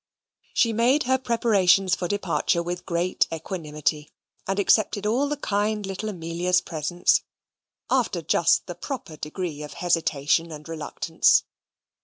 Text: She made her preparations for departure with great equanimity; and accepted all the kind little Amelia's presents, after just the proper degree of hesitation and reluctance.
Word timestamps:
She 0.55 0.73
made 0.73 1.03
her 1.03 1.19
preparations 1.19 1.93
for 1.93 2.07
departure 2.07 2.63
with 2.63 2.87
great 2.87 3.27
equanimity; 3.31 4.09
and 4.47 4.57
accepted 4.57 5.05
all 5.05 5.29
the 5.29 5.37
kind 5.37 5.85
little 5.85 6.09
Amelia's 6.09 6.59
presents, 6.59 7.21
after 7.87 8.23
just 8.23 8.65
the 8.65 8.73
proper 8.73 9.15
degree 9.15 9.61
of 9.61 9.73
hesitation 9.73 10.51
and 10.51 10.67
reluctance. 10.67 11.43